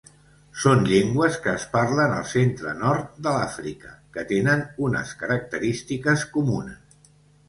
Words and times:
Són 0.61 0.79
llengües 0.91 1.35
que 1.41 1.51
es 1.57 1.65
parlen 1.73 2.13
al 2.15 2.23
centre 2.29 2.73
nord 2.79 3.11
de 3.27 3.33
l'Àfrica 3.35 3.91
que 4.15 4.23
tenen 4.31 4.63
unes 4.87 5.13
característiques 5.21 6.25
comunes. 6.39 7.13